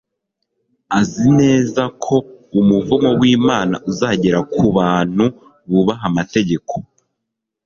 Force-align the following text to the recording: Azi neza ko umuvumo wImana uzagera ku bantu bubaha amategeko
Azi 0.99 1.27
neza 1.39 1.83
ko 2.03 2.15
umuvumo 2.59 3.09
wImana 3.19 3.75
uzagera 3.89 4.39
ku 4.53 4.63
bantu 4.77 5.25
bubaha 5.69 6.05
amategeko 6.11 6.73